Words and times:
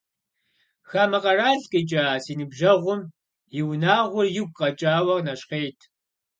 Хамэ 0.89 1.19
къэрал 1.23 1.59
къикӏа 1.71 2.03
си 2.23 2.33
ныбжьэгъум 2.39 3.01
и 3.59 3.61
унагъуэр 3.69 4.27
игу 4.39 4.53
къэкӏауэ 4.57 5.15
нэщхъейт… 5.25 5.79